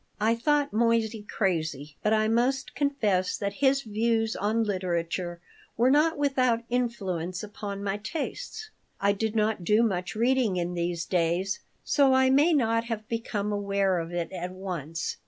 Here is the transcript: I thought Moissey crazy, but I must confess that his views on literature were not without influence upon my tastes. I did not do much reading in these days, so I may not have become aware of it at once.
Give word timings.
I 0.19 0.33
thought 0.33 0.73
Moissey 0.73 1.21
crazy, 1.27 1.95
but 2.01 2.11
I 2.11 2.27
must 2.27 2.73
confess 2.73 3.37
that 3.37 3.53
his 3.61 3.83
views 3.83 4.35
on 4.35 4.63
literature 4.63 5.39
were 5.77 5.91
not 5.91 6.17
without 6.17 6.63
influence 6.71 7.43
upon 7.43 7.83
my 7.83 7.97
tastes. 7.97 8.71
I 8.99 9.11
did 9.11 9.35
not 9.35 9.63
do 9.63 9.83
much 9.83 10.15
reading 10.15 10.57
in 10.57 10.73
these 10.73 11.05
days, 11.05 11.59
so 11.83 12.13
I 12.15 12.31
may 12.31 12.51
not 12.51 12.85
have 12.85 13.07
become 13.07 13.51
aware 13.51 13.99
of 13.99 14.11
it 14.11 14.31
at 14.31 14.51
once. 14.53 15.17